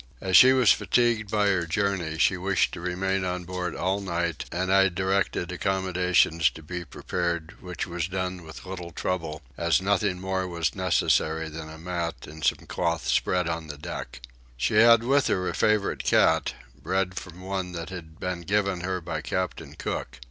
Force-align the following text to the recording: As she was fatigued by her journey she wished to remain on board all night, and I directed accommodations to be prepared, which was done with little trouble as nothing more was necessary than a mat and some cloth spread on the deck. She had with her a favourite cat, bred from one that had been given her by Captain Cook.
As 0.19 0.35
she 0.35 0.51
was 0.51 0.71
fatigued 0.71 1.29
by 1.29 1.45
her 1.49 1.67
journey 1.67 2.17
she 2.17 2.35
wished 2.35 2.71
to 2.73 2.81
remain 2.81 3.23
on 3.23 3.43
board 3.43 3.75
all 3.75 4.01
night, 4.01 4.45
and 4.51 4.73
I 4.73 4.89
directed 4.89 5.51
accommodations 5.51 6.49
to 6.49 6.63
be 6.63 6.83
prepared, 6.83 7.61
which 7.61 7.85
was 7.85 8.07
done 8.07 8.43
with 8.43 8.65
little 8.65 8.89
trouble 8.89 9.43
as 9.57 9.79
nothing 9.79 10.19
more 10.19 10.47
was 10.47 10.73
necessary 10.73 11.49
than 11.49 11.69
a 11.69 11.77
mat 11.77 12.25
and 12.25 12.43
some 12.43 12.65
cloth 12.67 13.07
spread 13.07 13.47
on 13.47 13.67
the 13.67 13.77
deck. 13.77 14.21
She 14.57 14.73
had 14.73 15.03
with 15.03 15.27
her 15.27 15.47
a 15.47 15.53
favourite 15.53 16.03
cat, 16.03 16.55
bred 16.81 17.13
from 17.15 17.39
one 17.41 17.73
that 17.73 17.91
had 17.91 18.19
been 18.19 18.41
given 18.41 18.81
her 18.81 19.01
by 19.01 19.21
Captain 19.21 19.75
Cook. 19.75 20.17